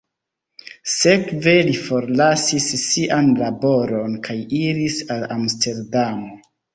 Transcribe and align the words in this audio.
Sekve 0.91 1.51
li 1.67 1.73
forlasis 1.87 2.69
sian 2.85 3.29
laboron 3.41 4.15
kaj 4.29 4.39
iris 4.61 4.97
al 5.17 5.27
Amsterdamo. 5.37 6.33